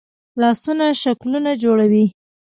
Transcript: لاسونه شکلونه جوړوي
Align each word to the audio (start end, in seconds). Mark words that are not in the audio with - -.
لاسونه 0.41 0.85
شکلونه 1.01 1.51
جوړوي 1.63 2.05